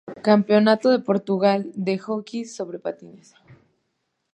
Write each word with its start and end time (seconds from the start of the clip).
Campeonato 0.29 0.89
de 0.89 0.97
Portugal 0.97 1.69
de 1.75 1.99
hockey 1.99 2.43
sobre 2.45 2.79
patines 2.79 3.35